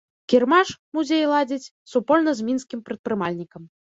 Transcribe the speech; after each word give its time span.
Кірмаш 0.31 0.69
музей 0.97 1.25
ладзіць 1.33 1.71
супольна 1.93 2.35
з 2.39 2.47
мінскім 2.47 2.79
прадпрымальнікам. 2.87 3.61